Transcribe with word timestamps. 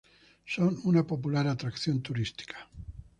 Son 0.47 0.79
una 0.85 1.05
popular 1.05 1.47
atracción 1.47 2.01
turística. 2.01 2.67